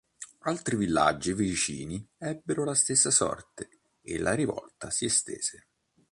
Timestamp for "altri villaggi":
0.39-1.31